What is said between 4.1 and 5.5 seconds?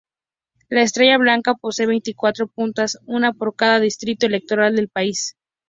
electoral del país.